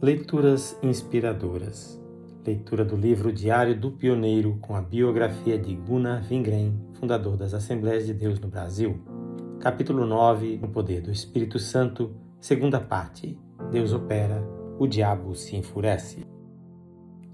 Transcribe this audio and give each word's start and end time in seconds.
Leituras 0.00 0.78
inspiradoras. 0.80 2.00
Leitura 2.46 2.84
do 2.84 2.94
livro 2.94 3.32
Diário 3.32 3.76
do 3.76 3.90
Pioneiro 3.90 4.56
com 4.60 4.76
a 4.76 4.80
biografia 4.80 5.58
de 5.58 5.74
Gunnar 5.74 6.24
Wingren, 6.30 6.72
fundador 6.92 7.36
das 7.36 7.52
Assembleias 7.52 8.06
de 8.06 8.14
Deus 8.14 8.38
no 8.38 8.46
Brasil. 8.46 9.00
Capítulo 9.58 10.06
9 10.06 10.60
O 10.62 10.68
Poder 10.68 11.00
do 11.00 11.10
Espírito 11.10 11.58
Santo, 11.58 12.14
segunda 12.40 12.78
parte. 12.78 13.36
Deus 13.72 13.92
opera, 13.92 14.40
o 14.78 14.86
diabo 14.86 15.34
se 15.34 15.56
enfurece. 15.56 16.24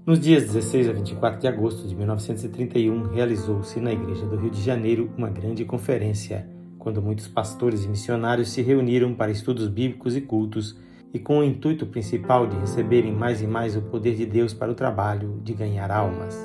Nos 0.03 0.19
dias 0.19 0.45
16 0.45 0.89
a 0.89 0.93
24 0.93 1.39
de 1.39 1.47
agosto 1.47 1.87
de 1.87 1.95
1931, 1.95 3.09
realizou-se 3.09 3.79
na 3.79 3.93
Igreja 3.93 4.25
do 4.25 4.37
Rio 4.37 4.49
de 4.49 4.63
Janeiro 4.63 5.13
uma 5.15 5.29
grande 5.29 5.65
conferência, 5.65 6.49
quando 6.79 6.99
muitos 6.99 7.27
pastores 7.27 7.85
e 7.85 7.87
missionários 7.87 8.49
se 8.49 8.63
reuniram 8.63 9.13
para 9.13 9.31
estudos 9.31 9.67
bíblicos 9.67 10.15
e 10.15 10.21
cultos 10.21 10.75
e 11.15 11.19
com 11.19 11.39
o 11.39 11.43
intuito 11.45 11.85
principal 11.85 12.45
de 12.45 12.57
receberem 12.57 13.13
mais 13.13 13.41
e 13.41 13.47
mais 13.47 13.77
o 13.77 13.81
poder 13.81 14.15
de 14.15 14.25
Deus 14.25 14.53
para 14.53 14.69
o 14.69 14.75
trabalho 14.75 15.39
de 15.41 15.53
ganhar 15.53 15.89
almas. 15.89 16.37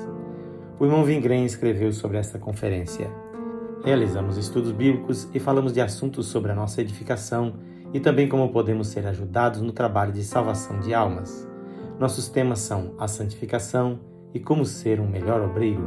O 0.79 0.85
irmão 0.85 1.03
Vingren 1.03 1.43
escreveu 1.43 1.91
sobre 1.91 2.17
esta 2.17 2.39
conferência. 2.39 3.11
Realizamos 3.83 4.37
estudos 4.37 4.71
bíblicos 4.71 5.27
e 5.33 5.41
falamos 5.41 5.73
de 5.73 5.81
assuntos 5.81 6.27
sobre 6.27 6.53
a 6.53 6.55
nossa 6.55 6.79
edificação 6.79 7.55
e 7.93 7.99
também 7.99 8.29
como 8.29 8.47
podemos 8.47 8.87
ser 8.87 9.05
ajudados 9.05 9.61
no 9.61 9.73
trabalho 9.73 10.13
de 10.13 10.23
salvação 10.23 10.79
de 10.79 10.93
almas. 10.93 11.45
Nossos 11.99 12.29
temas 12.29 12.59
são 12.59 12.95
a 12.97 13.09
santificação 13.09 13.99
e 14.33 14.39
como 14.39 14.63
ser 14.63 15.01
um 15.01 15.07
melhor 15.07 15.41
obreiro. 15.41 15.85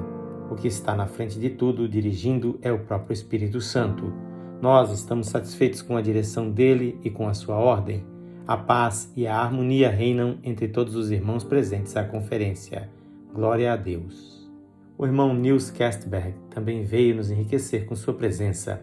O 0.50 0.54
que 0.56 0.68
está 0.68 0.94
na 0.94 1.06
frente 1.06 1.40
de 1.40 1.48
tudo, 1.48 1.88
dirigindo, 1.88 2.58
é 2.60 2.70
o 2.70 2.80
próprio 2.80 3.14
Espírito 3.14 3.62
Santo. 3.62 4.12
Nós 4.60 4.90
estamos 4.90 5.28
satisfeitos 5.28 5.80
com 5.80 5.96
a 5.96 6.02
direção 6.02 6.50
dele 6.50 7.00
e 7.02 7.08
com 7.08 7.26
a 7.26 7.32
sua 7.32 7.56
ordem 7.56 8.12
a 8.46 8.58
paz 8.58 9.10
e 9.16 9.26
a 9.26 9.38
harmonia 9.38 9.88
reinam 9.88 10.36
entre 10.42 10.68
todos 10.68 10.94
os 10.94 11.10
irmãos 11.10 11.42
presentes 11.42 11.96
à 11.96 12.04
conferência. 12.04 12.90
Glória 13.32 13.72
a 13.72 13.76
Deus. 13.76 14.50
O 14.98 15.06
irmão 15.06 15.34
Nils 15.34 15.70
Kestberg 15.70 16.34
também 16.50 16.84
veio 16.84 17.16
nos 17.16 17.30
enriquecer 17.30 17.86
com 17.86 17.96
sua 17.96 18.12
presença. 18.12 18.82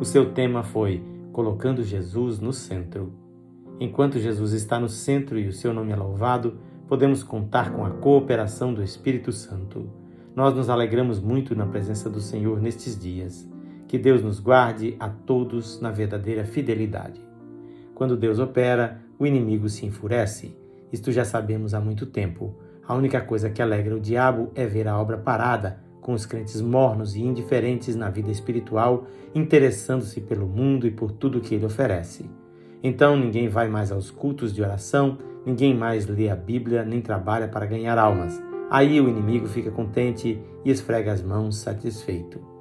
O 0.00 0.04
seu 0.04 0.32
tema 0.32 0.64
foi 0.64 1.00
Colocando 1.32 1.84
Jesus 1.84 2.40
no 2.40 2.52
Centro. 2.52 3.12
Enquanto 3.78 4.18
Jesus 4.18 4.52
está 4.52 4.80
no 4.80 4.88
centro 4.88 5.38
e 5.38 5.46
o 5.46 5.52
seu 5.52 5.72
nome 5.72 5.92
é 5.92 5.96
louvado, 5.96 6.58
podemos 6.88 7.22
contar 7.22 7.72
com 7.72 7.84
a 7.84 7.90
cooperação 7.90 8.74
do 8.74 8.82
Espírito 8.82 9.30
Santo. 9.30 9.88
Nós 10.34 10.52
nos 10.52 10.68
alegramos 10.68 11.20
muito 11.20 11.54
na 11.54 11.66
presença 11.66 12.10
do 12.10 12.20
Senhor 12.20 12.60
nestes 12.60 12.98
dias. 12.98 13.48
Que 13.86 13.98
Deus 13.98 14.20
nos 14.20 14.40
guarde 14.40 14.96
a 14.98 15.08
todos 15.08 15.80
na 15.80 15.92
verdadeira 15.92 16.44
fidelidade. 16.44 17.25
Quando 17.96 18.14
Deus 18.14 18.38
opera, 18.38 19.00
o 19.18 19.26
inimigo 19.26 19.70
se 19.70 19.86
enfurece. 19.86 20.54
Isto 20.92 21.10
já 21.10 21.24
sabemos 21.24 21.72
há 21.72 21.80
muito 21.80 22.04
tempo. 22.04 22.54
A 22.86 22.94
única 22.94 23.22
coisa 23.22 23.48
que 23.48 23.62
alegra 23.62 23.96
o 23.96 24.00
diabo 24.00 24.50
é 24.54 24.66
ver 24.66 24.86
a 24.86 25.00
obra 25.00 25.16
parada, 25.16 25.80
com 26.02 26.12
os 26.12 26.26
crentes 26.26 26.60
mornos 26.60 27.16
e 27.16 27.22
indiferentes 27.22 27.96
na 27.96 28.10
vida 28.10 28.30
espiritual, 28.30 29.06
interessando-se 29.34 30.20
pelo 30.20 30.46
mundo 30.46 30.86
e 30.86 30.90
por 30.90 31.10
tudo 31.10 31.40
que 31.40 31.54
ele 31.54 31.64
oferece. 31.64 32.28
Então 32.82 33.16
ninguém 33.16 33.48
vai 33.48 33.66
mais 33.66 33.90
aos 33.90 34.10
cultos 34.10 34.54
de 34.54 34.60
oração, 34.60 35.16
ninguém 35.46 35.74
mais 35.74 36.06
lê 36.06 36.28
a 36.28 36.36
Bíblia 36.36 36.84
nem 36.84 37.00
trabalha 37.00 37.48
para 37.48 37.64
ganhar 37.64 37.96
almas. 37.96 38.38
Aí 38.70 39.00
o 39.00 39.08
inimigo 39.08 39.46
fica 39.46 39.70
contente 39.70 40.38
e 40.62 40.70
esfrega 40.70 41.12
as 41.12 41.22
mãos 41.22 41.56
satisfeito. 41.56 42.55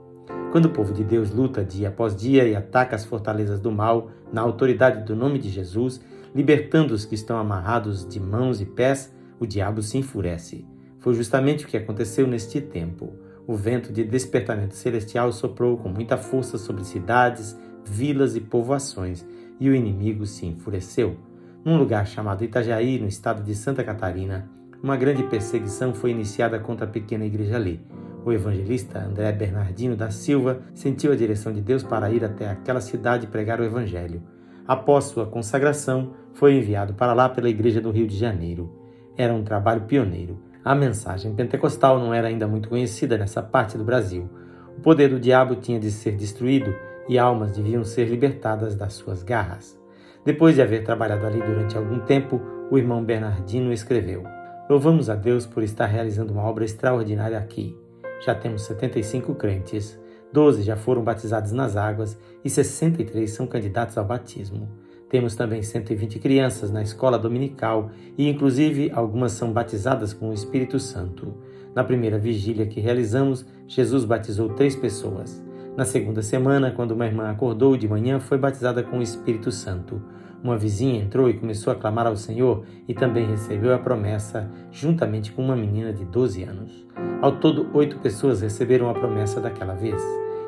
Quando 0.56 0.68
o 0.68 0.70
povo 0.70 0.94
de 0.94 1.04
Deus 1.04 1.32
luta 1.32 1.66
dia 1.66 1.90
após 1.90 2.16
dia 2.16 2.48
e 2.48 2.56
ataca 2.56 2.96
as 2.96 3.04
fortalezas 3.04 3.60
do 3.60 3.70
mal 3.70 4.10
na 4.32 4.40
autoridade 4.40 5.04
do 5.04 5.14
nome 5.14 5.38
de 5.38 5.50
Jesus, 5.50 6.00
libertando 6.34 6.94
os 6.94 7.04
que 7.04 7.14
estão 7.14 7.38
amarrados 7.38 8.08
de 8.08 8.22
mãos 8.22 8.62
e 8.62 8.66
pés, 8.66 9.14
o 9.38 9.46
diabo 9.46 9.82
se 9.82 9.98
enfurece. 9.98 10.66
Foi 11.02 11.14
justamente 11.14 11.66
o 11.66 11.68
que 11.68 11.76
aconteceu 11.76 12.26
neste 12.26 12.62
tempo. 12.62 13.12
O 13.46 13.54
vento 13.54 13.92
de 13.92 14.06
despertamento 14.06 14.76
celestial 14.76 15.30
soprou 15.34 15.76
com 15.76 15.90
muita 15.90 16.16
força 16.16 16.58
sobre 16.58 16.86
cidades, 16.86 17.60
vilas 17.84 18.38
e 18.38 18.40
povoações, 18.40 19.26
e 19.60 19.70
o 19.70 19.76
inimigo 19.76 20.26
se 20.26 20.46
enfureceu. 20.46 21.18
Num 21.66 21.78
lugar 21.78 22.08
chamado 22.08 22.46
Itajaí, 22.46 22.98
no 22.98 23.10
estado 23.10 23.44
de 23.44 23.54
Santa 23.56 23.84
Catarina, 23.84 24.50
uma 24.82 24.96
grande 24.96 25.24
perseguição 25.24 25.94
foi 25.94 26.12
iniciada 26.12 26.58
contra 26.62 26.86
a 26.86 26.90
pequena 26.90 27.26
igreja 27.26 27.58
ali. 27.58 27.82
O 28.26 28.34
evangelista 28.34 28.98
André 28.98 29.32
Bernardino 29.32 29.96
da 29.96 30.10
Silva 30.10 30.62
sentiu 30.74 31.12
a 31.12 31.16
direção 31.16 31.54
de 31.54 31.62
Deus 31.62 31.84
para 31.84 32.10
ir 32.10 32.26
até 32.26 32.50
aquela 32.50 32.82
cidade 32.82 33.28
pregar 33.28 33.62
o 33.62 33.64
evangelho. 33.64 34.20
Após 34.68 35.04
sua 35.04 35.28
consagração, 35.28 36.14
foi 36.34 36.56
enviado 36.56 36.96
para 36.96 37.14
lá 37.14 37.30
pela 37.30 37.48
Igreja 37.48 37.80
do 37.80 37.92
Rio 37.92 38.08
de 38.08 38.18
Janeiro. 38.18 38.74
Era 39.16 39.32
um 39.32 39.44
trabalho 39.44 39.82
pioneiro. 39.82 40.40
A 40.64 40.74
mensagem 40.74 41.36
pentecostal 41.36 42.00
não 42.00 42.12
era 42.12 42.28
ainda 42.28 42.48
muito 42.48 42.68
conhecida 42.68 43.16
nessa 43.16 43.44
parte 43.44 43.78
do 43.78 43.84
Brasil. 43.84 44.28
O 44.76 44.82
poder 44.82 45.10
do 45.10 45.20
diabo 45.20 45.58
tinha 45.58 45.80
de 45.80 45.92
ser 45.92 46.16
destruído 46.16 46.74
e 47.08 47.20
almas 47.20 47.52
deviam 47.52 47.84
ser 47.84 48.06
libertadas 48.06 48.76
das 48.76 48.94
suas 48.94 49.22
garras. 49.22 49.80
Depois 50.26 50.56
de 50.56 50.64
haver 50.64 50.84
trabalhado 50.84 51.28
ali 51.28 51.40
durante 51.40 51.78
algum 51.78 52.00
tempo, 52.00 52.42
o 52.72 52.78
irmão 52.80 53.04
Bernardino 53.04 53.72
escreveu: 53.72 54.24
Louvamos 54.68 55.12
a 55.12 55.16
Deus 55.16 55.46
por 55.46 55.62
estar 55.62 55.86
realizando 55.86 56.34
uma 56.34 56.42
obra 56.42 56.66
extraordinária 56.66 57.38
aqui 57.38 57.85
já 58.26 58.34
temos 58.34 58.64
75 58.64 59.36
crentes, 59.36 60.00
12 60.34 60.64
já 60.64 60.76
foram 60.76 61.04
batizados 61.04 61.52
nas 61.52 61.78
águas 61.78 62.18
e 62.44 62.50
63 62.50 63.30
são 63.30 63.46
candidatos 63.46 63.98
ao 63.98 64.04
batismo. 64.04 64.68
Temos 65.08 65.36
também 65.36 65.62
120 65.62 66.20
crianças 66.20 66.72
na 66.72 66.82
escola 66.82 67.20
dominical 67.20 67.92
e, 68.18 68.28
inclusive, 68.28 68.92
algumas 68.94 69.34
são 69.34 69.54
batizadas 69.54 70.14
com 70.14 70.30
o 70.30 70.34
Espírito 70.34 70.80
Santo. 70.80 71.36
Na 71.76 71.84
primeira 71.84 72.18
vigília 72.18 72.66
que 72.66 72.82
realizamos, 72.82 73.46
Jesus 73.68 74.04
batizou 74.04 74.50
três 74.50 74.76
pessoas. 74.76 75.44
Na 75.78 75.86
segunda 75.86 76.22
semana, 76.22 76.72
quando 76.72 76.92
uma 76.92 77.06
irmã 77.06 77.30
acordou 77.30 77.78
de 77.78 77.88
manhã, 77.88 78.20
foi 78.20 78.38
batizada 78.38 78.82
com 78.82 79.00
o 79.00 79.04
Espírito 79.04 79.52
Santo. 79.52 80.02
Uma 80.46 80.60
vizinha 80.60 81.02
entrou 81.02 81.28
e 81.28 81.34
começou 81.34 81.74
a 81.74 81.76
clamar 81.76 82.06
ao 82.06 82.16
Senhor 82.16 82.66
e 82.88 82.94
também 82.94 83.26
recebeu 83.26 83.74
a 83.74 83.80
promessa, 83.80 84.48
juntamente 84.72 85.32
com 85.32 85.44
uma 85.44 85.56
menina 85.56 85.92
de 85.92 86.06
12 86.06 86.44
anos. 86.44 86.86
Ao 87.20 87.32
todo, 87.40 87.68
oito 87.74 87.98
pessoas 87.98 88.42
receberam 88.42 88.88
a 88.88 88.94
promessa 88.94 89.42
daquela 89.42 89.74
vez. 89.74 90.00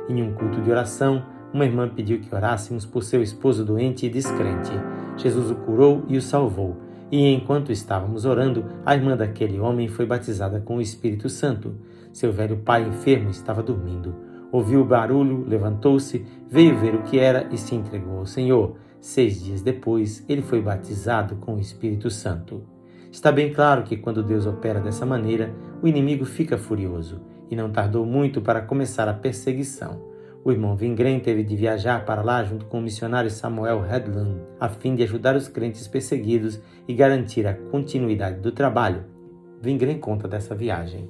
Em 0.08 0.22
um 0.22 0.36
culto 0.36 0.62
de 0.62 0.70
oração, 0.70 1.26
uma 1.52 1.66
irmã 1.66 1.90
pediu 1.90 2.20
que 2.20 2.36
orássemos 2.36 2.86
por 2.86 3.04
seu 3.04 3.24
esposo 3.24 3.66
doente 3.66 4.06
e 4.06 4.10
descrente. 4.10 4.70
Jesus 5.16 5.50
o 5.50 5.56
curou 5.56 6.06
e 6.08 6.16
o 6.16 6.22
salvou. 6.22 6.78
E 7.12 7.34
enquanto 7.34 7.72
estávamos 7.72 8.24
orando, 8.24 8.66
a 8.86 8.94
irmã 8.94 9.18
daquele 9.18 9.60
homem 9.60 9.88
foi 9.88 10.06
batizada 10.06 10.60
com 10.60 10.78
o 10.78 10.82
Espírito 10.82 11.28
Santo. 11.28 11.74
Seu 12.14 12.32
velho 12.32 12.58
pai 12.58 12.88
enfermo 12.88 13.32
estava 13.32 13.64
dormindo. 13.64 14.14
Ouviu 14.52 14.82
o 14.82 14.86
barulho, 14.86 15.44
levantou-se, 15.48 16.24
veio 16.48 16.78
ver 16.78 16.94
o 16.94 17.02
que 17.02 17.18
era 17.18 17.48
e 17.52 17.58
se 17.58 17.74
entregou 17.74 18.20
ao 18.20 18.28
Senhor. 18.28 18.78
Seis 19.00 19.44
dias 19.44 19.62
depois, 19.62 20.24
ele 20.28 20.42
foi 20.42 20.62
batizado 20.62 21.36
com 21.38 21.56
o 21.56 21.60
Espírito 21.60 22.10
Santo. 22.10 22.64
Está 23.12 23.32
bem 23.32 23.54
claro 23.54 23.84
que 23.84 23.98
quando 23.98 24.24
Deus 24.24 24.46
opera 24.46 24.80
dessa 24.80 25.06
maneira, 25.06 25.54
o 25.82 25.88
inimigo 25.88 26.26
fica 26.26 26.58
furioso, 26.58 27.22
e 27.50 27.56
não 27.56 27.72
tardou 27.72 28.06
muito 28.06 28.42
para 28.42 28.62
começar 28.62 29.08
a 29.08 29.14
perseguição. 29.14 30.02
O 30.44 30.52
irmão 30.52 30.76
Vingren 30.76 31.20
teve 31.20 31.44
de 31.44 31.56
viajar 31.56 32.06
para 32.06 32.22
lá 32.22 32.44
junto 32.44 32.66
com 32.66 32.80
o 32.80 32.82
missionário 32.82 33.30
Samuel 33.30 33.86
Hedlund, 33.86 34.42
a 34.60 34.70
fim 34.70 34.96
de 34.96 35.04
ajudar 35.04 35.36
os 35.36 35.48
crentes 35.48 35.88
perseguidos 35.88 36.60
e 36.88 36.94
garantir 36.94 37.46
a 37.46 37.54
continuidade 37.54 38.40
do 38.40 38.52
trabalho. 38.52 39.04
Vingren 39.62 40.00
conta 40.00 40.28
dessa 40.28 40.56
viagem. 40.56 41.10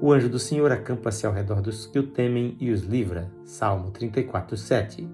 O 0.00 0.12
anjo 0.12 0.28
do 0.28 0.38
Senhor 0.38 0.70
acampa-se 0.70 1.26
ao 1.26 1.32
redor 1.32 1.60
dos 1.60 1.86
que 1.86 1.98
o 1.98 2.06
temem 2.06 2.56
e 2.60 2.70
os 2.70 2.82
livra. 2.82 3.30
Salmo 3.44 3.90
34, 3.90 4.56
7. 4.56 5.08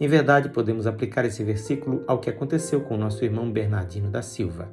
Em 0.00 0.06
verdade, 0.06 0.48
podemos 0.50 0.86
aplicar 0.86 1.24
esse 1.24 1.42
versículo 1.42 2.04
ao 2.06 2.20
que 2.20 2.30
aconteceu 2.30 2.80
com 2.82 2.96
nosso 2.96 3.24
irmão 3.24 3.50
Bernardino 3.50 4.08
da 4.08 4.22
Silva. 4.22 4.68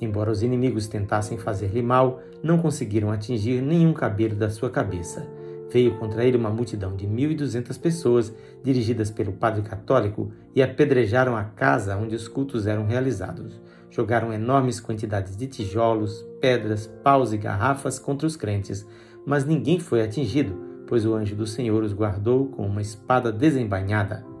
Embora 0.00 0.30
os 0.30 0.42
inimigos 0.42 0.88
tentassem 0.88 1.36
fazer-lhe 1.36 1.82
mal, 1.82 2.20
não 2.42 2.58
conseguiram 2.58 3.10
atingir 3.10 3.60
nenhum 3.60 3.92
cabelo 3.92 4.34
da 4.34 4.48
sua 4.48 4.70
cabeça. 4.70 5.26
Veio 5.70 5.98
contra 5.98 6.24
ele 6.24 6.38
uma 6.38 6.50
multidão 6.50 6.96
de 6.96 7.06
mil 7.06 7.30
e 7.30 7.34
duzentas 7.34 7.76
pessoas, 7.76 8.34
dirigidas 8.62 9.10
pelo 9.10 9.32
padre 9.32 9.60
católico, 9.60 10.32
e 10.54 10.62
apedrejaram 10.62 11.36
a 11.36 11.44
casa 11.44 11.96
onde 11.96 12.14
os 12.14 12.26
cultos 12.26 12.66
eram 12.66 12.86
realizados. 12.86 13.60
Jogaram 13.90 14.32
enormes 14.32 14.80
quantidades 14.80 15.36
de 15.36 15.46
tijolos, 15.46 16.24
pedras, 16.40 16.86
paus 17.02 17.32
e 17.32 17.36
garrafas 17.36 17.98
contra 17.98 18.26
os 18.26 18.34
crentes, 18.34 18.86
mas 19.26 19.44
ninguém 19.44 19.78
foi 19.78 20.02
atingido, 20.02 20.56
pois 20.86 21.04
o 21.04 21.14
anjo 21.14 21.36
do 21.36 21.46
Senhor 21.46 21.82
os 21.82 21.92
guardou 21.92 22.46
com 22.46 22.66
uma 22.66 22.82
espada 22.82 23.30
desembainhada. 23.30 24.33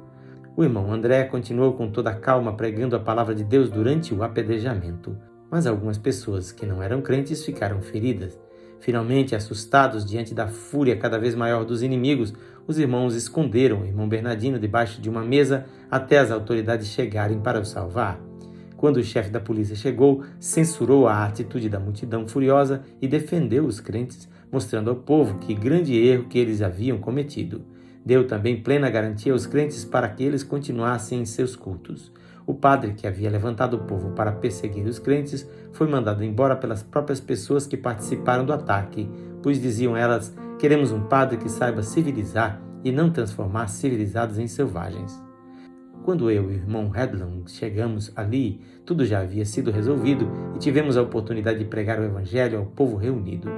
O 0.56 0.62
irmão 0.62 0.92
André 0.92 1.24
continuou 1.24 1.72
com 1.72 1.90
toda 1.90 2.10
a 2.10 2.14
calma 2.14 2.52
pregando 2.52 2.94
a 2.94 3.00
palavra 3.00 3.34
de 3.34 3.42
Deus 3.42 3.68
durante 3.68 4.14
o 4.14 4.22
apedrejamento, 4.22 5.18
mas 5.50 5.66
algumas 5.66 5.98
pessoas 5.98 6.52
que 6.52 6.64
não 6.64 6.80
eram 6.80 7.02
crentes 7.02 7.44
ficaram 7.44 7.82
feridas. 7.82 8.38
Finalmente, 8.78 9.34
assustados 9.34 10.04
diante 10.04 10.32
da 10.32 10.46
fúria 10.46 10.96
cada 10.96 11.18
vez 11.18 11.34
maior 11.34 11.64
dos 11.64 11.82
inimigos, 11.82 12.32
os 12.68 12.78
irmãos 12.78 13.16
esconderam 13.16 13.80
o 13.80 13.84
irmão 13.84 14.08
Bernardino 14.08 14.56
debaixo 14.56 15.02
de 15.02 15.10
uma 15.10 15.24
mesa 15.24 15.66
até 15.90 16.18
as 16.18 16.30
autoridades 16.30 16.86
chegarem 16.86 17.40
para 17.40 17.58
o 17.58 17.64
salvar. 17.64 18.20
Quando 18.76 18.98
o 18.98 19.02
chefe 19.02 19.30
da 19.30 19.40
polícia 19.40 19.74
chegou, 19.74 20.22
censurou 20.38 21.08
a 21.08 21.24
atitude 21.24 21.68
da 21.68 21.80
multidão 21.80 22.28
furiosa 22.28 22.84
e 23.02 23.08
defendeu 23.08 23.64
os 23.64 23.80
crentes, 23.80 24.28
mostrando 24.52 24.90
ao 24.90 24.96
povo 24.96 25.38
que 25.38 25.52
grande 25.52 25.98
erro 25.98 26.28
que 26.28 26.38
eles 26.38 26.62
haviam 26.62 26.98
cometido. 26.98 27.73
Deu 28.04 28.26
também 28.26 28.62
plena 28.62 28.90
garantia 28.90 29.32
aos 29.32 29.46
crentes 29.46 29.84
para 29.84 30.08
que 30.08 30.22
eles 30.22 30.42
continuassem 30.42 31.20
em 31.20 31.24
seus 31.24 31.56
cultos. 31.56 32.12
O 32.46 32.52
padre 32.52 32.92
que 32.92 33.06
havia 33.06 33.30
levantado 33.30 33.74
o 33.74 33.84
povo 33.84 34.10
para 34.10 34.32
perseguir 34.32 34.86
os 34.86 34.98
crentes 34.98 35.48
foi 35.72 35.88
mandado 35.88 36.22
embora 36.22 36.54
pelas 36.54 36.82
próprias 36.82 37.18
pessoas 37.18 37.66
que 37.66 37.76
participaram 37.76 38.44
do 38.44 38.52
ataque, 38.52 39.08
pois 39.42 39.60
diziam 39.60 39.96
elas: 39.96 40.34
queremos 40.58 40.92
um 40.92 41.00
padre 41.00 41.38
que 41.38 41.48
saiba 41.48 41.82
civilizar 41.82 42.60
e 42.84 42.92
não 42.92 43.10
transformar 43.10 43.68
civilizados 43.68 44.38
em 44.38 44.46
selvagens. 44.46 45.18
Quando 46.04 46.30
eu 46.30 46.44
e 46.44 46.46
o 46.48 46.52
irmão 46.52 46.90
Redlong 46.90 47.44
chegamos 47.46 48.12
ali, 48.14 48.60
tudo 48.84 49.06
já 49.06 49.20
havia 49.20 49.46
sido 49.46 49.70
resolvido 49.70 50.30
e 50.54 50.58
tivemos 50.58 50.98
a 50.98 51.02
oportunidade 51.02 51.58
de 51.58 51.64
pregar 51.64 51.98
o 51.98 52.04
Evangelho 52.04 52.58
ao 52.58 52.66
povo 52.66 52.98
reunido. 52.98 53.48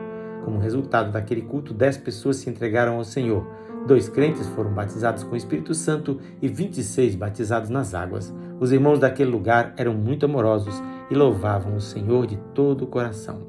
Como 0.44 0.60
resultado 0.60 1.10
daquele 1.10 1.42
culto, 1.42 1.74
dez 1.74 1.96
pessoas 1.96 2.36
se 2.36 2.48
entregaram 2.48 2.94
ao 2.94 3.02
Senhor. 3.02 3.44
Dois 3.86 4.08
crentes 4.08 4.48
foram 4.48 4.72
batizados 4.72 5.22
com 5.22 5.34
o 5.34 5.36
Espírito 5.36 5.72
Santo 5.72 6.18
e 6.42 6.48
26 6.48 7.14
batizados 7.14 7.70
nas 7.70 7.94
águas. 7.94 8.34
Os 8.58 8.72
irmãos 8.72 8.98
daquele 8.98 9.30
lugar 9.30 9.74
eram 9.76 9.94
muito 9.94 10.26
amorosos 10.26 10.82
e 11.08 11.14
louvavam 11.14 11.76
o 11.76 11.80
Senhor 11.80 12.26
de 12.26 12.36
todo 12.52 12.82
o 12.82 12.86
coração. 12.88 13.46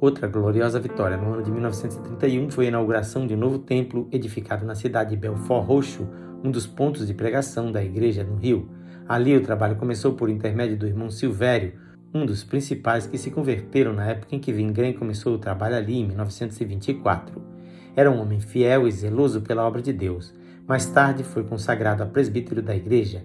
Outra 0.00 0.28
gloriosa 0.28 0.78
vitória 0.78 1.16
no 1.16 1.32
ano 1.32 1.42
de 1.42 1.50
1931 1.50 2.48
foi 2.52 2.66
a 2.66 2.68
inauguração 2.68 3.26
de 3.26 3.34
um 3.34 3.38
novo 3.38 3.58
templo 3.58 4.06
edificado 4.12 4.64
na 4.64 4.76
cidade 4.76 5.10
de 5.10 5.16
Belfort 5.16 5.66
Roxo, 5.66 6.08
um 6.44 6.52
dos 6.52 6.68
pontos 6.68 7.04
de 7.04 7.12
pregação 7.12 7.72
da 7.72 7.82
igreja 7.82 8.22
no 8.22 8.36
Rio. 8.36 8.68
Ali 9.08 9.36
o 9.36 9.42
trabalho 9.42 9.74
começou 9.74 10.12
por 10.12 10.30
intermédio 10.30 10.78
do 10.78 10.86
irmão 10.86 11.10
Silvério, 11.10 11.72
um 12.14 12.24
dos 12.24 12.44
principais 12.44 13.08
que 13.08 13.18
se 13.18 13.32
converteram 13.32 13.92
na 13.92 14.06
época 14.06 14.36
em 14.36 14.38
que 14.38 14.52
Vingren 14.52 14.92
começou 14.92 15.34
o 15.34 15.38
trabalho 15.38 15.74
ali, 15.74 15.98
em 15.98 16.06
1924. 16.06 17.47
Era 17.96 18.10
um 18.10 18.20
homem 18.20 18.40
fiel 18.40 18.86
e 18.86 18.92
zeloso 18.92 19.40
pela 19.40 19.66
obra 19.66 19.82
de 19.82 19.92
Deus. 19.92 20.34
Mais 20.66 20.86
tarde 20.86 21.24
foi 21.24 21.44
consagrado 21.44 22.02
a 22.02 22.06
presbítero 22.06 22.62
da 22.62 22.76
igreja. 22.76 23.24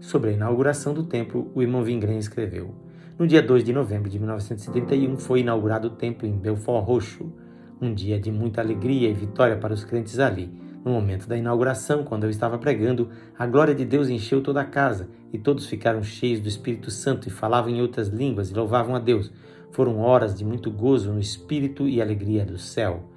Sobre 0.00 0.30
a 0.30 0.32
inauguração 0.34 0.92
do 0.92 1.04
templo, 1.04 1.50
o 1.54 1.62
irmão 1.62 1.82
Vingren 1.82 2.18
escreveu: 2.18 2.74
No 3.18 3.26
dia 3.26 3.42
2 3.42 3.64
de 3.64 3.72
novembro 3.72 4.10
de 4.10 4.18
1971 4.18 5.16
foi 5.16 5.40
inaugurado 5.40 5.88
o 5.88 5.92
templo 5.92 6.28
em 6.28 6.36
Belfort 6.36 6.84
Roxo, 6.84 7.32
um 7.80 7.92
dia 7.92 8.20
de 8.20 8.30
muita 8.30 8.60
alegria 8.60 9.08
e 9.08 9.14
vitória 9.14 9.56
para 9.56 9.72
os 9.72 9.82
crentes 9.82 10.18
ali. 10.18 10.52
No 10.84 10.92
momento 10.92 11.26
da 11.26 11.36
inauguração, 11.36 12.04
quando 12.04 12.24
eu 12.24 12.30
estava 12.30 12.58
pregando, 12.58 13.08
a 13.38 13.46
glória 13.46 13.74
de 13.74 13.86
Deus 13.86 14.10
encheu 14.10 14.42
toda 14.42 14.60
a 14.60 14.66
casa 14.66 15.08
e 15.32 15.38
todos 15.38 15.66
ficaram 15.66 16.02
cheios 16.02 16.40
do 16.40 16.48
Espírito 16.48 16.90
Santo 16.90 17.26
e 17.26 17.30
falavam 17.30 17.70
em 17.70 17.80
outras 17.80 18.08
línguas 18.08 18.50
e 18.50 18.54
louvavam 18.54 18.94
a 18.94 18.98
Deus. 18.98 19.32
Foram 19.70 20.00
horas 20.00 20.34
de 20.34 20.44
muito 20.44 20.70
gozo 20.70 21.10
no 21.10 21.18
espírito 21.18 21.88
e 21.88 22.02
alegria 22.02 22.44
do 22.44 22.58
céu. 22.58 23.08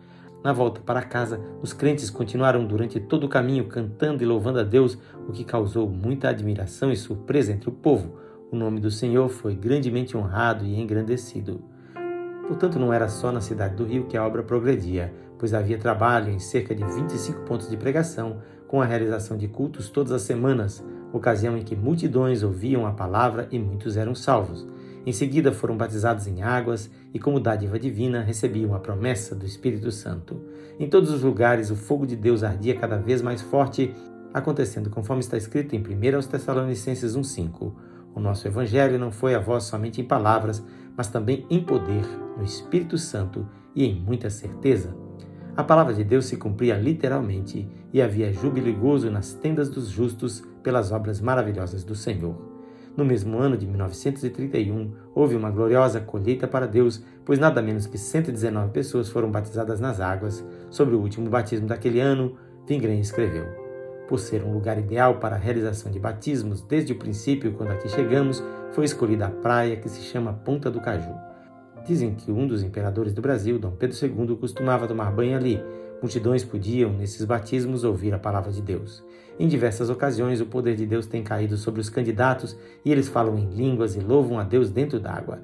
Na 0.47 0.53
volta 0.53 0.79
para 0.79 1.01
casa, 1.01 1.41
os 1.61 1.73
crentes 1.73 2.09
continuaram 2.09 2.65
durante 2.65 3.01
todo 3.01 3.25
o 3.25 3.27
caminho 3.27 3.67
cantando 3.67 4.23
e 4.23 4.25
louvando 4.25 4.61
a 4.61 4.63
Deus, 4.63 4.97
o 5.27 5.33
que 5.33 5.43
causou 5.43 5.89
muita 5.89 6.29
admiração 6.29 6.89
e 6.89 6.95
surpresa 6.95 7.51
entre 7.51 7.67
o 7.67 7.73
povo. 7.73 8.17
O 8.49 8.55
nome 8.55 8.79
do 8.79 8.89
Senhor 8.89 9.27
foi 9.27 9.53
grandemente 9.55 10.15
honrado 10.15 10.63
e 10.63 10.79
engrandecido. 10.79 11.61
Portanto, 12.47 12.79
não 12.79 12.93
era 12.93 13.09
só 13.09 13.29
na 13.29 13.41
cidade 13.41 13.75
do 13.75 13.83
Rio 13.83 14.05
que 14.05 14.15
a 14.15 14.25
obra 14.25 14.41
progredia, 14.41 15.13
pois 15.37 15.53
havia 15.53 15.77
trabalho 15.77 16.31
em 16.31 16.39
cerca 16.39 16.73
de 16.73 16.81
25 16.81 17.41
pontos 17.41 17.69
de 17.69 17.75
pregação, 17.75 18.37
com 18.69 18.81
a 18.81 18.85
realização 18.85 19.35
de 19.35 19.49
cultos 19.49 19.89
todas 19.89 20.13
as 20.13 20.21
semanas, 20.21 20.81
ocasião 21.11 21.57
em 21.57 21.61
que 21.61 21.75
multidões 21.75 22.41
ouviam 22.41 22.87
a 22.87 22.93
palavra 22.93 23.49
e 23.51 23.59
muitos 23.59 23.97
eram 23.97 24.15
salvos. 24.15 24.65
Em 25.07 25.13
seguida 25.13 25.53
foram 25.53 25.77
batizados 25.77 26.27
em 26.27 26.41
águas 26.41 26.91
e, 27.13 27.17
como 27.17 27.39
dádiva 27.39 27.79
divina, 27.79 28.21
recebiam 28.21 28.75
a 28.75 28.79
promessa 28.79 29.33
do 29.33 29.45
Espírito 29.45 29.89
Santo. 29.89 30.41
Em 30.77 30.89
todos 30.89 31.09
os 31.09 31.21
lugares 31.21 31.71
o 31.71 31.77
fogo 31.77 32.05
de 32.05 32.13
Deus 32.13 32.43
ardia 32.43 32.75
cada 32.75 32.97
vez 32.97 33.21
mais 33.21 33.41
forte, 33.41 33.95
acontecendo 34.33 34.89
conforme 34.89 35.21
está 35.21 35.37
escrito 35.37 35.73
em 35.73 35.79
1 35.79 36.27
Tessalonicenses 36.27 37.15
1,5. 37.15 37.71
O 38.13 38.19
nosso 38.19 38.49
Evangelho 38.49 38.99
não 38.99 39.09
foi 39.09 39.33
a 39.33 39.39
voz 39.39 39.63
somente 39.63 40.01
em 40.01 40.03
palavras, 40.03 40.61
mas 40.97 41.07
também 41.07 41.45
em 41.49 41.63
poder, 41.63 42.03
no 42.37 42.43
Espírito 42.43 42.97
Santo 42.97 43.47
e 43.73 43.85
em 43.85 43.95
muita 43.95 44.29
certeza. 44.29 44.93
A 45.55 45.63
palavra 45.63 45.93
de 45.93 46.03
Deus 46.03 46.25
se 46.25 46.35
cumpria 46.35 46.75
literalmente 46.75 47.65
e 47.93 48.01
havia 48.01 48.33
júbilo 48.33 48.67
e 48.67 48.73
gozo 48.73 49.09
nas 49.09 49.31
tendas 49.31 49.69
dos 49.69 49.87
justos 49.87 50.43
pelas 50.61 50.91
obras 50.91 51.21
maravilhosas 51.21 51.85
do 51.85 51.95
Senhor. 51.95 52.46
No 52.97 53.05
mesmo 53.05 53.37
ano 53.37 53.55
de 53.55 53.67
1931, 53.67 54.91
houve 55.13 55.35
uma 55.35 55.51
gloriosa 55.51 56.01
colheita 56.01 56.47
para 56.47 56.65
Deus, 56.65 57.03
pois 57.23 57.37
nada 57.37 57.61
menos 57.61 57.85
que 57.85 57.95
119 57.95 58.71
pessoas 58.71 59.07
foram 59.07 59.29
batizadas 59.29 59.79
nas 59.79 60.01
águas. 60.01 60.43
Sobre 60.71 60.95
o 60.95 60.99
último 60.99 61.29
batismo 61.29 61.67
daquele 61.67 61.99
ano, 61.99 62.35
Vingren 62.67 62.99
escreveu: 62.99 63.45
por 64.07 64.17
ser 64.17 64.43
um 64.43 64.51
lugar 64.51 64.79
ideal 64.79 65.19
para 65.19 65.35
a 65.35 65.39
realização 65.39 65.91
de 65.91 65.99
batismos, 65.99 66.63
desde 66.63 66.93
o 66.93 66.97
princípio, 66.97 67.53
quando 67.53 67.69
aqui 67.69 67.87
chegamos, 67.87 68.43
foi 68.71 68.85
escolhida 68.85 69.27
a 69.27 69.31
praia 69.31 69.75
que 69.75 69.89
se 69.89 70.01
chama 70.01 70.33
Ponta 70.33 70.71
do 70.71 70.81
Caju. 70.81 71.13
Dizem 71.85 72.15
que 72.15 72.31
um 72.31 72.47
dos 72.47 72.63
imperadores 72.63 73.13
do 73.13 73.21
Brasil, 73.21 73.59
Dom 73.59 73.71
Pedro 73.71 73.95
II, 73.95 74.35
costumava 74.37 74.87
tomar 74.87 75.11
banho 75.11 75.37
ali. 75.37 75.61
Multidões 76.01 76.43
podiam, 76.43 76.93
nesses 76.93 77.25
batismos, 77.25 77.83
ouvir 77.83 78.13
a 78.13 78.19
palavra 78.19 78.51
de 78.51 78.61
Deus. 78.61 79.03
Em 79.39 79.47
diversas 79.47 79.89
ocasiões, 79.89 80.39
o 80.39 80.45
poder 80.45 80.75
de 80.75 80.85
Deus 80.85 81.07
tem 81.07 81.23
caído 81.23 81.57
sobre 81.57 81.81
os 81.81 81.89
candidatos 81.89 82.57
e 82.85 82.91
eles 82.91 83.07
falam 83.09 83.37
em 83.37 83.49
línguas 83.49 83.95
e 83.95 83.99
louvam 83.99 84.39
a 84.39 84.43
Deus 84.43 84.69
dentro 84.69 84.99
d'água. 84.99 85.39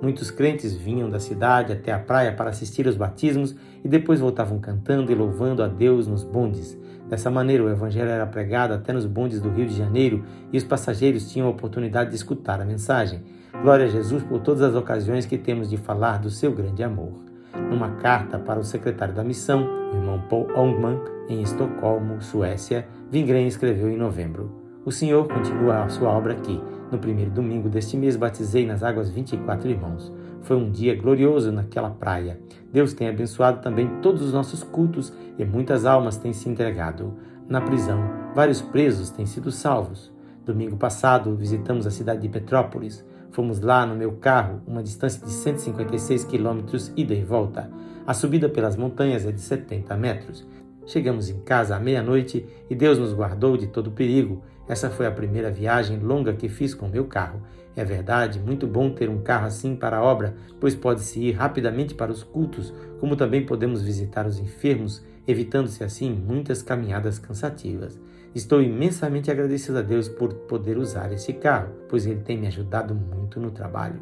Muitos 0.00 0.32
crentes 0.32 0.74
vinham 0.74 1.08
da 1.08 1.20
cidade 1.20 1.72
até 1.72 1.92
a 1.92 1.98
praia 1.98 2.32
para 2.32 2.50
assistir 2.50 2.88
aos 2.88 2.96
batismos 2.96 3.54
e 3.84 3.88
depois 3.88 4.18
voltavam 4.18 4.58
cantando 4.58 5.12
e 5.12 5.14
louvando 5.14 5.62
a 5.62 5.68
Deus 5.68 6.08
nos 6.08 6.24
bondes. 6.24 6.76
Dessa 7.08 7.30
maneira, 7.30 7.62
o 7.62 7.70
Evangelho 7.70 8.10
era 8.10 8.26
pregado 8.26 8.74
até 8.74 8.92
nos 8.92 9.06
bondes 9.06 9.40
do 9.40 9.50
Rio 9.50 9.66
de 9.66 9.76
Janeiro 9.76 10.24
e 10.52 10.58
os 10.58 10.64
passageiros 10.64 11.30
tinham 11.30 11.46
a 11.46 11.50
oportunidade 11.50 12.10
de 12.10 12.16
escutar 12.16 12.60
a 12.60 12.64
mensagem. 12.64 13.22
Glória 13.62 13.86
a 13.86 13.88
Jesus 13.88 14.24
por 14.24 14.40
todas 14.40 14.62
as 14.62 14.74
ocasiões 14.74 15.26
que 15.26 15.38
temos 15.38 15.70
de 15.70 15.76
falar 15.76 16.18
do 16.18 16.30
seu 16.30 16.50
grande 16.50 16.82
amor. 16.82 17.31
Numa 17.70 17.90
carta 17.96 18.38
para 18.38 18.60
o 18.60 18.64
secretário 18.64 19.14
da 19.14 19.24
missão, 19.24 19.66
o 19.92 19.96
irmão 19.96 20.22
Paul 20.28 20.48
Ongman, 20.56 21.00
em 21.28 21.42
Estocolmo, 21.42 22.20
Suécia, 22.20 22.86
Vingren 23.10 23.46
escreveu 23.46 23.90
em 23.90 23.96
novembro: 23.96 24.50
O 24.84 24.92
Senhor 24.92 25.26
continua 25.28 25.84
a 25.84 25.88
sua 25.88 26.10
obra 26.10 26.32
aqui. 26.32 26.60
No 26.90 26.98
primeiro 26.98 27.30
domingo 27.30 27.68
deste 27.68 27.96
mês, 27.96 28.16
batizei 28.16 28.66
nas 28.66 28.82
águas 28.82 29.08
24 29.10 29.68
irmãos. 29.68 30.12
Foi 30.42 30.56
um 30.56 30.70
dia 30.70 30.94
glorioso 30.94 31.52
naquela 31.52 31.90
praia. 31.90 32.38
Deus 32.72 32.92
tem 32.92 33.08
abençoado 33.08 33.60
também 33.60 33.88
todos 34.02 34.22
os 34.22 34.32
nossos 34.32 34.62
cultos 34.62 35.12
e 35.38 35.44
muitas 35.44 35.86
almas 35.86 36.16
têm 36.16 36.32
se 36.32 36.48
entregado. 36.48 37.14
Na 37.48 37.60
prisão, 37.60 38.02
vários 38.34 38.60
presos 38.60 39.10
têm 39.10 39.24
sido 39.24 39.50
salvos. 39.50 40.12
Domingo 40.44 40.76
passado, 40.76 41.36
visitamos 41.36 41.86
a 41.86 41.90
cidade 41.90 42.22
de 42.22 42.28
Petrópolis. 42.28 43.04
Fomos 43.32 43.60
lá 43.60 43.86
no 43.86 43.94
meu 43.94 44.12
carro, 44.12 44.60
uma 44.66 44.82
distância 44.82 45.24
de 45.24 45.32
156 45.32 46.24
quilômetros 46.24 46.92
ida 46.94 47.14
e 47.14 47.24
volta. 47.24 47.70
A 48.06 48.12
subida 48.12 48.46
pelas 48.46 48.76
montanhas 48.76 49.24
é 49.24 49.32
de 49.32 49.40
70 49.40 49.96
metros. 49.96 50.46
Chegamos 50.84 51.30
em 51.30 51.40
casa 51.40 51.74
à 51.74 51.80
meia-noite 51.80 52.46
e 52.68 52.74
Deus 52.74 52.98
nos 52.98 53.14
guardou 53.14 53.56
de 53.56 53.68
todo 53.68 53.90
perigo. 53.90 54.42
Essa 54.68 54.90
foi 54.90 55.06
a 55.06 55.10
primeira 55.10 55.50
viagem 55.50 55.98
longa 55.98 56.34
que 56.34 56.46
fiz 56.46 56.74
com 56.74 56.88
meu 56.88 57.06
carro. 57.06 57.40
É 57.74 57.82
verdade, 57.82 58.38
muito 58.38 58.66
bom 58.66 58.90
ter 58.90 59.08
um 59.08 59.22
carro 59.22 59.46
assim 59.46 59.74
para 59.74 59.96
a 59.96 60.02
obra, 60.02 60.34
pois 60.60 60.74
pode-se 60.74 61.18
ir 61.18 61.32
rapidamente 61.32 61.94
para 61.94 62.12
os 62.12 62.22
cultos, 62.22 62.70
como 63.00 63.16
também 63.16 63.46
podemos 63.46 63.80
visitar 63.80 64.26
os 64.26 64.38
enfermos, 64.38 65.02
evitando-se 65.26 65.84
assim 65.84 66.12
muitas 66.12 66.62
caminhadas 66.62 67.18
cansativas. 67.18 68.00
Estou 68.34 68.62
imensamente 68.62 69.30
agradecido 69.30 69.78
a 69.78 69.82
Deus 69.82 70.08
por 70.08 70.32
poder 70.32 70.78
usar 70.78 71.12
esse 71.12 71.32
carro, 71.34 71.72
pois 71.88 72.06
ele 72.06 72.20
tem 72.20 72.38
me 72.38 72.46
ajudado 72.46 72.94
muito 72.94 73.38
no 73.38 73.50
trabalho. 73.50 74.00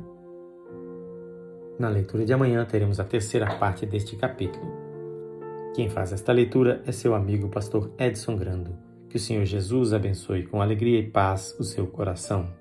Na 1.78 1.88
leitura 1.88 2.24
de 2.24 2.32
amanhã 2.32 2.64
teremos 2.64 3.00
a 3.00 3.04
terceira 3.04 3.46
parte 3.56 3.86
deste 3.86 4.14
capítulo. 4.14 4.70
Quem 5.74 5.88
faz 5.88 6.12
esta 6.12 6.32
leitura 6.32 6.82
é 6.86 6.92
seu 6.92 7.14
amigo 7.14 7.48
pastor 7.48 7.90
Edson 7.98 8.36
Grando. 8.36 8.76
Que 9.08 9.16
o 9.16 9.20
Senhor 9.20 9.44
Jesus 9.44 9.92
abençoe 9.92 10.44
com 10.44 10.62
alegria 10.62 11.00
e 11.00 11.10
paz 11.10 11.56
o 11.58 11.64
seu 11.64 11.86
coração. 11.86 12.59